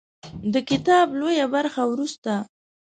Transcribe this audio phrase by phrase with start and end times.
[0.53, 2.33] د کتاب لویه برخه وروسته